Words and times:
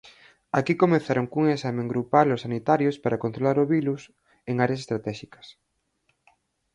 Aquí 0.59 0.73
comezaron 0.83 1.29
cun 1.31 1.45
exame 1.55 1.83
grupal 1.91 2.27
aos 2.29 2.43
sanitarios 2.45 2.95
para 3.03 3.21
controlar 3.23 3.57
o 3.63 3.69
virus 3.75 4.01
en 4.49 4.55
áreas 4.65 4.81
estratéxicas. 4.83 5.47